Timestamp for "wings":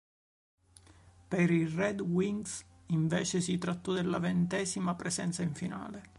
2.01-2.63